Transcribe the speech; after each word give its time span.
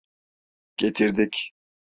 Getirdik. 0.77 1.53